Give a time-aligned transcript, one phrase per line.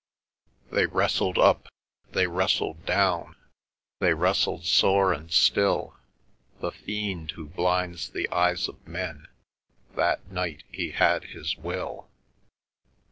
[0.71, 1.67] They wrestled up,
[2.09, 3.35] they wrestled down,
[3.99, 5.95] They wrestled sore and still:
[6.59, 9.27] The fiend who blinds the eyes of men,
[9.95, 12.09] That night he had his will.